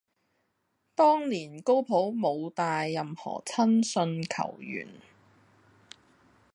[0.95, 4.89] 當年高普冇帶任何親信球員